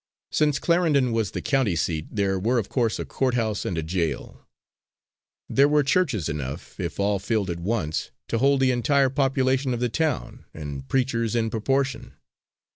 [0.31, 3.83] Since Clarendon was the county seat, there were of course a court house and a
[3.83, 4.47] jail.
[5.47, 9.79] There were churches enough, if all filled at once, to hold the entire population of
[9.79, 12.15] the town, and preachers in proportion.